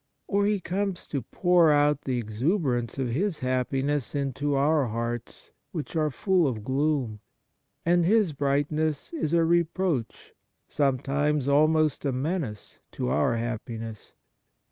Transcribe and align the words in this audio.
Or 0.25 0.47
he 0.47 0.59
comes 0.59 1.05
to 1.09 1.21
pour 1.21 1.71
out 1.71 2.01
the 2.01 2.17
exuberance 2.17 2.97
of 2.97 3.09
his 3.09 3.37
happiness 3.37 4.15
into 4.15 4.55
our 4.55 4.87
hearts 4.87 5.51
which 5.73 5.95
are 5.95 6.09
full 6.09 6.47
of 6.47 6.63
gloom, 6.63 7.19
and 7.85 8.03
his 8.03 8.33
brightness 8.33 9.13
is 9.13 9.31
a 9.31 9.45
reproach, 9.45 10.33
sometimes 10.67 11.47
almost 11.47 12.03
a 12.03 12.11
menace, 12.11 12.79
to 12.93 13.09
our 13.09 13.37
happiness. 13.37 14.13